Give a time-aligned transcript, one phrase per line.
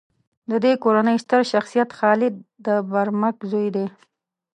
[0.49, 3.87] د دې کورنۍ ستر شخصیت خالد د برمک زوی دی.